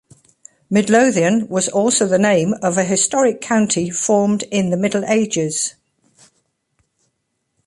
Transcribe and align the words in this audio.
Midlothian 0.67 1.47
was 1.47 1.69
also 1.69 2.07
the 2.07 2.17
name 2.17 2.55
of 2.63 2.75
a 2.75 2.83
historic 2.83 3.39
county 3.39 3.91
formed 3.91 4.41
in 4.49 4.71
the 4.71 4.75
Middle 4.75 5.05
Ages. 5.05 5.75